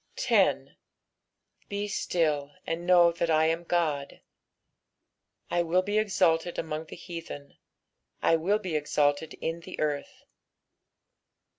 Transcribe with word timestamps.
10 0.15 0.77
Be 1.69 1.87
still, 1.87 2.53
and 2.65 2.87
know 2.87 3.11
that 3.11 3.29
I 3.29 3.45
am 3.45 3.63
God: 3.63 4.19
I 5.51 5.61
will 5.61 5.83
be 5.83 5.99
exalted 5.99 6.57
among 6.57 6.85
the 6.85 6.95
heathen, 6.95 7.57
I 8.19 8.35
will 8.35 8.57
be 8.57 8.75
exalted 8.75 9.35
in 9.35 9.59
the 9.59 9.79
earth. 9.79 10.23